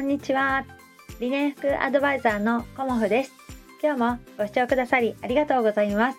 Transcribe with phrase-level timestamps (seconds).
[0.00, 0.64] んにちは。
[1.20, 3.32] 理念服アドバイザーのコモフです。
[3.82, 6.18] 今日もご視聴くださりありがとうございます。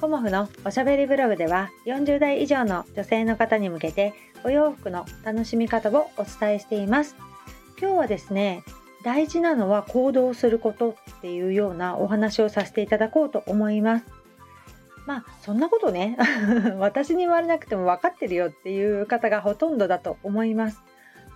[0.00, 4.14] コモフのおしゃべりブログでは40代以上の女性の方に向けて
[4.44, 7.16] お洋服の楽しみ方をお伝えしています。
[7.80, 8.62] 今日はですね
[9.02, 14.06] 大事なのは行動することっていうようなお話をさせていただこうと思います。
[15.06, 16.16] まあそんなことね
[16.78, 20.80] 私に言われなくても分かってるよっていう方がほとんどだと思います。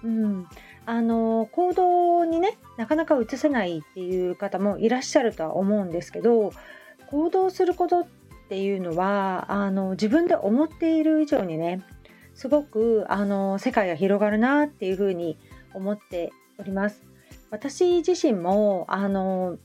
[0.05, 0.47] うん、
[0.85, 6.53] あの行動にねなかなか移せないっていう方もいらっしゃるとは思うんですけど
[7.07, 8.07] 行動することっ
[8.49, 11.83] ていうのはあの自分で思っている以上にね
[12.35, 15.39] すごくあの世界が広がるなっていうふうに
[15.75, 17.03] 思っております。
[17.51, 19.59] 私自身もあの、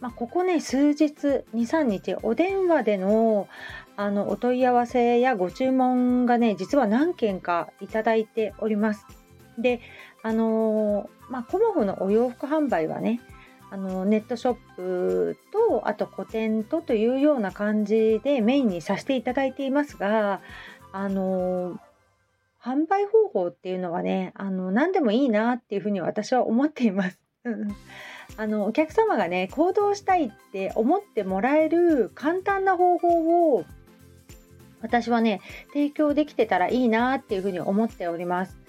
[0.00, 3.48] まあ、ここね数日23日お電話での
[3.96, 9.19] あのお問い合わせやご注文がね実は何件かいただいております。
[9.62, 9.80] で
[10.22, 13.20] あのまあ、コモフのお洋服販売はね
[13.70, 20.40] あのネットショップとあと個展とというような感じでメインにさせていただいていますが
[20.92, 21.78] あの
[22.62, 27.18] 販売方法っていうのはねあの何でもいいなっていうふうに私は思っています。
[28.36, 33.64] あのお客様がね行動したいって思ってもらえる簡単な方法を
[34.82, 38.59] 私はね提供できてたらいいなっていうふうに思っております。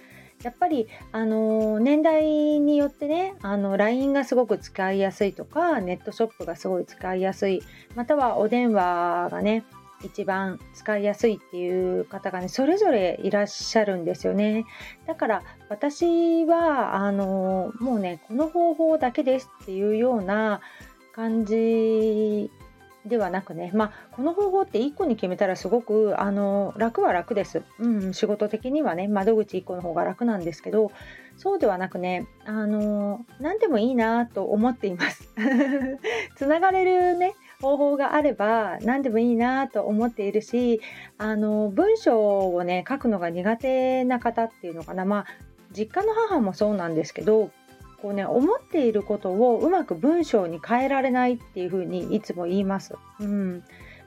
[0.44, 2.24] やっぱり、あの年代
[2.60, 7.62] によってねあの LINE がすごく使いやすいとかネットショップがすごい使いやすい
[7.96, 9.64] またはお電話がね
[10.04, 14.66] 一番使いやすいっていう方がねそれぞれいらっしゃるんですよね。
[15.06, 20.62] だから私はあのもうねこの方法だけですっていうような
[21.14, 22.50] 感じ
[23.06, 30.92] ではなくね、まあ、この方法って1個に決めたらすごくあの楽は楽です、うん、仕事的にはね窓口1個の方が楽なんですけど
[31.36, 35.30] そうではなくねあの何でもいいなと思っています。
[36.36, 40.82] つながれるね方法があれば何でもいいなと思っているし
[41.18, 45.06] あの文章をね書くのが苦手な方っていうのかな。
[45.06, 45.26] まあ
[45.76, 47.50] 実家の母もそうなんですけど
[48.02, 52.96] こうね思っていることをうまく文章に変えられないっていうふうにいつも言います。
[53.20, 53.64] うん、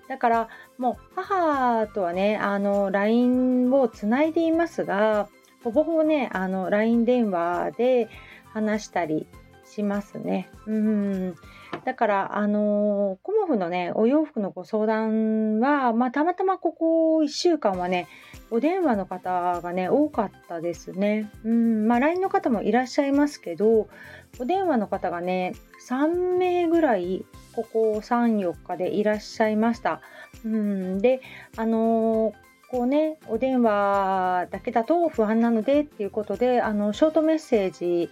[0.08, 5.28] だからもう母とはねあの LINE をつないでいますが
[5.62, 8.08] ほぼほぼねあの LINE 電話で
[8.52, 9.26] 話したり
[9.64, 10.50] しますね。
[10.66, 11.34] うん
[11.84, 18.08] だからあのコモフのねお洋服のご相談は、まあ、たまたまここ1週間はね
[18.54, 21.28] お電話の方がね多かったですね。
[21.44, 23.88] うんまあ、LINE の方もいらっしゃいますけど
[24.38, 25.56] お電話の方がね
[25.88, 27.24] 3名ぐらい
[27.56, 30.00] ここ34日でいらっしゃいました。
[30.44, 31.20] うんで
[31.56, 32.34] あのー
[32.70, 38.10] こうねお電話だけだと不安なのでっていうことであのショートメッセージ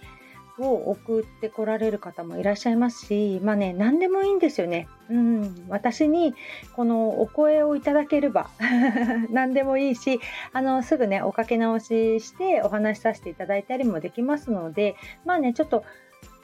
[0.59, 4.87] を送ってこられる方もいらっしゃいますし、まあね、何でもいいんですよね。
[5.09, 6.35] うん、私に
[6.75, 8.49] このお声をいただければ
[9.31, 10.19] 何でもいいし、
[10.51, 15.83] あの、すぐね、おかけ直ししてお話しさせていただいたりもできますので、まあね、ちょっと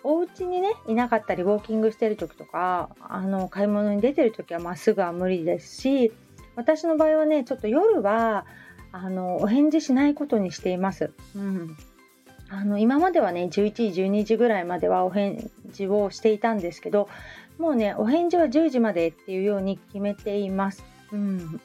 [0.04, 6.12] お家にね、いなかったり、ウォーキングしてる時とか、あの、買い物に出てる時はまっすぐは無理ですし、
[6.56, 8.46] 私の場合はね、ちょっと夜は、
[8.92, 11.12] あの、お返事しないことにしています。
[11.36, 11.78] うん。
[12.52, 17.08] あの今まではね11時12時ぐらいまではお返事をしていたんですけど
[17.60, 20.84] もうねお返事は10時までっていうように決めています。
[21.12, 21.62] うん、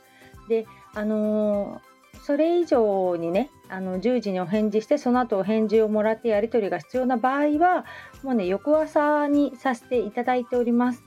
[0.49, 7.85] であのー、それ以上にねあの10時にお返事してその後お返事をもらってやり取りが必要な場合は
[8.23, 11.03] もうね翌朝にさせていただいております。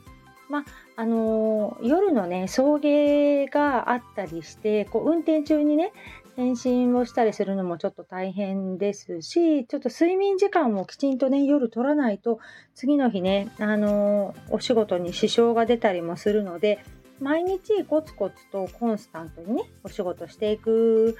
[0.50, 0.64] ま
[0.96, 5.92] あのー、夜のね送迎があったりしてこう運転中にね
[6.38, 12.40] 返信をしたりするのもちょっと大変ですし、ちょっと睡眠時間をきちんとね、夜取らないと、
[12.76, 16.78] 次の日ね、あのー、お仕事に支障が出たりもするので、
[17.20, 21.18] 毎日コツコツとコンスタントにね、お仕事していく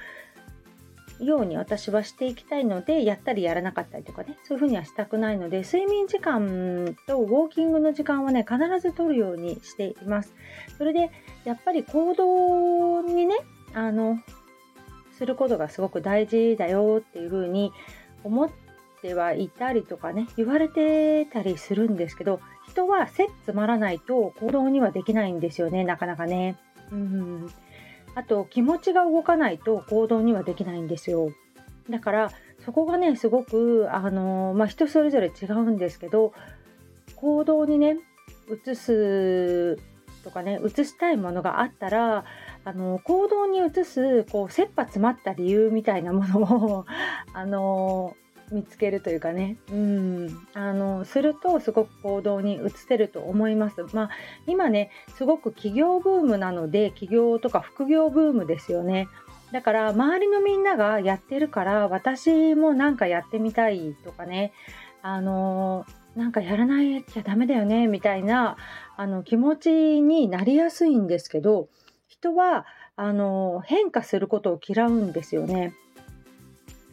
[1.18, 10.32] ように私はしていきたいので、やったりやらなかったりとかね、そういうふうにはしたくないので、睡眠時間とウォーキングの時間はね、必ず取るようにしています。
[10.76, 11.10] それで、
[11.44, 13.34] やっぱり行動にね、
[13.74, 14.18] あの、
[15.18, 17.72] することがすごく大事だよっていうふうに
[18.22, 18.50] 思っ
[19.02, 26.56] てはいたりとかね言われてたりするんですけど人はせっつまらないと行動にはできないんですよねなかなかね。
[26.92, 27.50] うん
[28.14, 31.30] あと気持ちが動かないと行動にはできないんですよ。
[31.90, 32.32] だから
[32.64, 36.32] そこがねすごくあのまあ、人それぞれ違うんですけど
[37.16, 37.98] 行動にね
[38.66, 39.78] 移す
[40.24, 42.24] とかね移したいものがあったら
[42.68, 46.86] あの行動に移すこう切羽詰まった理由みたいなものを
[47.32, 48.14] あの
[48.52, 53.86] 見つけるというかねうんあのするとすごく行動に移せると思います。
[53.94, 54.10] まあ、
[54.46, 59.08] 今ねすごく起業ブームなので起業とか副業ブームですよね。
[59.50, 64.52] だから周りのみんながやってるから私もなんかやってみたいとかね
[65.00, 65.86] あの
[66.16, 68.58] なんかやらないきゃダメだよねみたいな
[68.98, 69.70] あの気持ち
[70.02, 71.68] になりやすいんですけど
[72.08, 72.66] 人は
[72.96, 75.74] あの変化することを嫌うんですよね。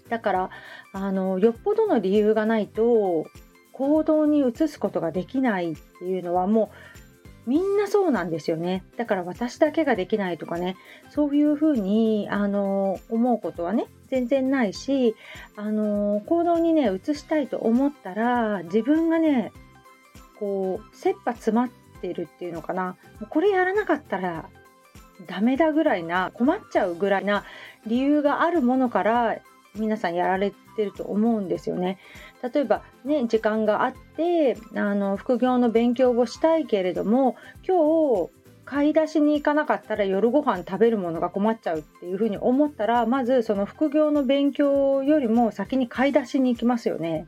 [0.09, 0.49] だから
[0.93, 3.25] あのよっぽどの理由がないと
[3.71, 6.69] 行動に移すことができないっていうのはも
[7.45, 8.83] うみんなそうなんですよね。
[8.97, 10.75] だから私だけができないとかね、
[11.09, 15.15] そういうふうに、あの、思うことはね、全然ないし、
[15.55, 19.51] あの、行動にね、移したいと思ったら、自分がね、
[20.39, 21.69] こう、切羽詰まっ
[22.01, 22.97] てるっていうのかな。
[23.29, 24.49] これやらなかったら
[25.27, 27.45] ダメだぐらいな、困っちゃうぐらいな
[27.87, 29.37] 理由があるものから
[29.75, 31.97] 皆さんやられてると思うんですよね。
[32.53, 37.35] 例えばね時間があってあの副業の勉強をしたいけれども
[37.67, 38.29] 今日
[38.65, 47.27] 買い出しに行かなかったら夜ご飯食べるものが困っちゃうっていうふうに思ったらまずその副業の勉強よりも先に買い出しに行きますよね。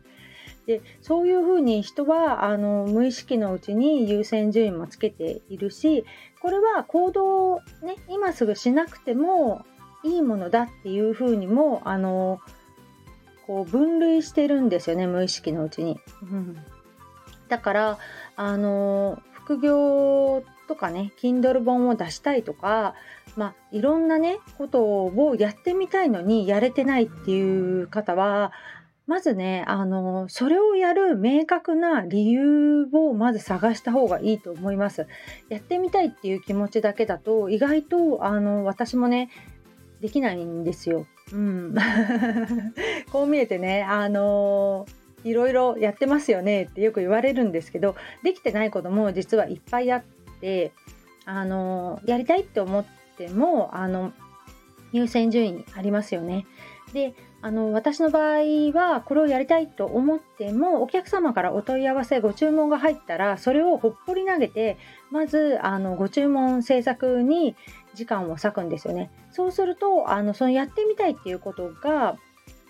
[0.68, 6.06] でそういうふうに人はあの無意識のうちに優先順位もつけているし
[6.42, 9.66] これは行動をね今すぐしなくても
[10.04, 12.42] いいものだっていうふうにもあの
[13.48, 16.00] こう分類してるんですよね無意識のうちに。
[16.22, 16.58] うん、
[17.48, 17.98] だから
[18.36, 22.94] あの副業とかね Kindle 本を出したいとか、
[23.38, 28.52] まあ、いろんなねことをやってみたいのにやれてないっていう方は
[29.08, 35.08] まずねあのそれをやる明確な理由をまず探した方がいいと思います。
[35.50, 39.30] やってみたいっていう気持ちだけだと意外とあの私もね
[40.02, 41.08] できないんですよ。
[41.34, 41.76] うん、
[43.12, 44.86] こう見えてね、あの、
[45.24, 50.04] いろいろやってますよねってよく言われるんですけどできてないことも実はいっぱいあっ
[50.40, 50.72] て、
[51.26, 52.86] あの、やりたいって思っ
[53.18, 54.14] てもあの
[54.92, 56.46] 優先順位ありますよね。
[56.94, 64.78] であの私の場合はこれをやりたいと思ってもお客様からお問い合わせご注文が入ったらそれをほっぽり投げて
[65.12, 67.56] まずあのご注文制作に
[67.94, 69.12] 時間を割くんですよね。
[69.32, 72.18] そうするとあのそのやってみたいっていうことが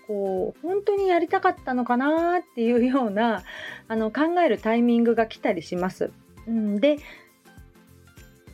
[0.07, 3.43] こう本当にやりたかったのかなっていうような
[3.87, 6.11] あの考えるタイミングが来たりします。
[6.47, 6.97] うん、で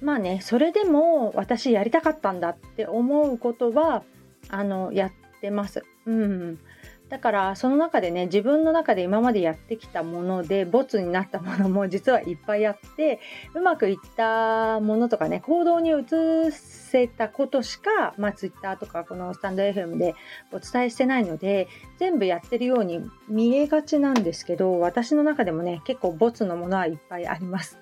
[0.01, 4.04] まあねそれでも私やりたかったんだって思うことは
[4.50, 5.12] あのやっ
[5.42, 5.83] てます。
[6.05, 6.59] うん、
[7.13, 13.19] だからその中でね自分の中で今までやってきたものでボツになったものも実はいっぱいあって
[13.53, 20.15] うまくいったものとかね行動に移せたことしか、まあ、Twitter とかこのスタンド FM で
[20.51, 21.67] お伝えしてないので
[22.00, 27.77] 全部やってるように見えがちなんですけど私の中でもね結構ボツのものはいっぱいあります。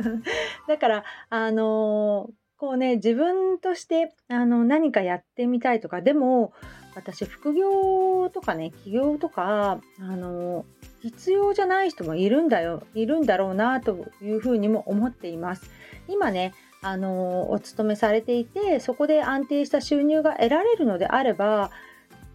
[0.66, 6.52] だからあのーこうね自分としてあの何かやってみたいとかでも
[6.94, 10.64] 私副業とかね起業とかあの
[11.00, 15.72] 必要じゃない人もいるんだよいるんだろうなというふうにも思っています。
[16.06, 21.72] 今ねあのお勤めされていてそこで安定した収入が得られるのであれば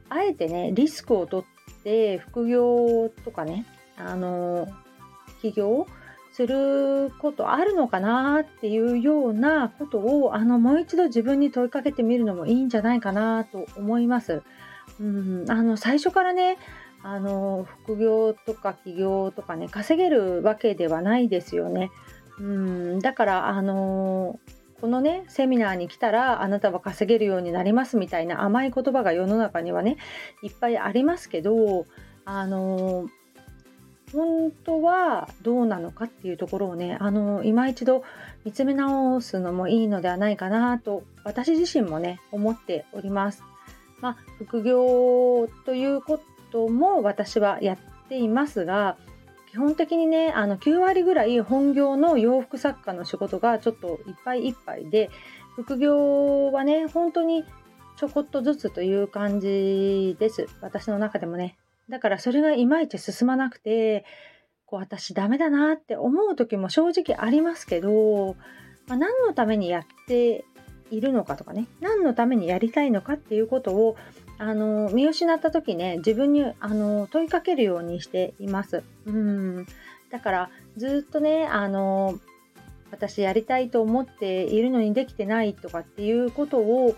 [0.10, 3.66] あえてねリスクを取って副業とかね
[3.96, 4.68] あの
[5.42, 5.88] 起業
[6.38, 14.44] することあるのかなっていうようなことをあのもう一度自分に問いかけてみるのもいいんじゃないかなと思います。
[15.00, 16.60] うん、あの最初からね
[17.02, 21.90] あの副業とか起業とかね稼げるわけではないですよね。
[22.40, 24.40] うん、だからあの
[24.80, 29.98] このねセミナーに来たらあなたは稼げるようになりますみたいな甘い言葉が世の中にはね
[30.44, 31.88] いっぱいありますけど
[32.26, 33.08] あの
[34.14, 38.04] 本当はどうなのかっていうところをねあの今一度
[38.46, 43.44] 見つめ直すのもいいのではないかなと私自身もね思っております。
[44.00, 46.20] まあ、副業というこ
[46.52, 48.96] とも私はやっていますが
[49.50, 55.10] 基本的にねあの9割ぐらい本業の洋服作家の仕事がちょっといっぱいいっぱいで
[55.56, 57.44] 副業はね本当に
[57.98, 61.58] ちょこっとずつという感じです私の中でもね
[61.90, 64.06] だからそれがいまいち進まなくて、
[64.66, 68.36] こう私ダメだなって思う時も正直ありますけど、
[68.88, 70.44] まあ、何のためにやって
[70.92, 73.96] いるのかとかね、何のためにやりたいのかっていうことを
[74.38, 78.84] あの見失った時ね、自分にあの問いかけるようにしています。
[79.06, 79.66] うん
[80.10, 82.20] だからずっとね、あの
[82.92, 86.96] 私やりたいと思っているのにできてないとかっていうことを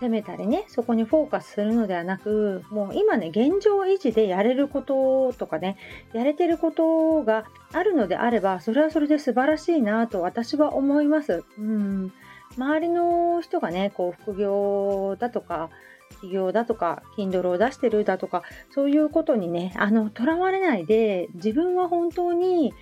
[0.00, 5.76] 責めたりねそこにフォーカスするのではなくもう今ね現状維持でやれることとかね
[6.14, 11.44] やれてることがあるのであればそれはそれで素晴らしいなと私は思います。
[11.58, 12.12] うん
[12.56, 15.70] 周りの人がねこう副業だとか
[16.10, 22.74] 企業だとか Kindle を出してるだとかそういうことにねあのとらわれないで自分は本当に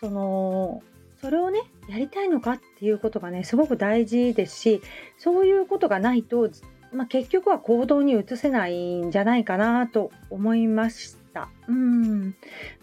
[0.00, 0.82] その
[1.20, 4.82] それをねやりたいのかっていうことがねすごく大事ですし
[5.18, 6.50] そういうことがないと、
[6.92, 11.48] まあ、結局は行動に移せないんじゃないかなと思いました。
[11.66, 12.34] うん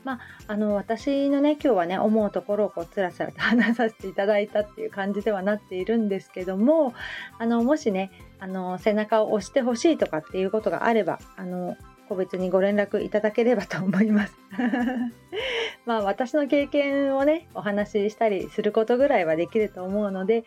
[0.03, 6.93] まあ、あの私のね今日はね思うところをこうつらつらと 話させていただいたっていう感じではなっているんですけども
[7.37, 11.77] あのもしねあの背中を押してほしいとかっていうことがあればあの
[12.09, 14.33] 個別にご連絡いただければと思います。
[15.85, 20.43] まあ私の経験をねお話ししたりすることぐらいはできると思うので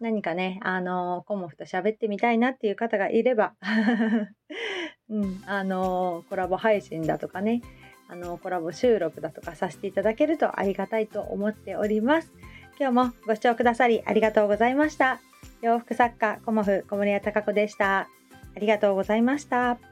[0.00, 3.54] 何かねあのコモフと喋ってみたいなっていう方がいれば、
[5.08, 7.62] うん、あのコラボ配信だとかね
[8.08, 12.32] あのコラボ収録だとかさせていただけるとありがたいと思っております。
[12.78, 15.20] 今日もご視聴くださりありがとうございました。
[15.62, 18.08] 洋服作家コモフ小森屋隆子でした。
[18.54, 19.91] ありがとうございました。